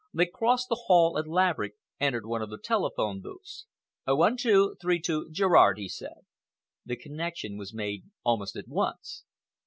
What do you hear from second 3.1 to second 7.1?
booths. "1232 Gerrard," he said. The